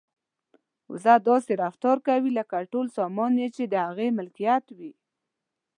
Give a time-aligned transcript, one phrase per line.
[0.91, 4.91] وزه داسې رفتار کوي لکه ټول سامان چې د هغې ملکیت وي.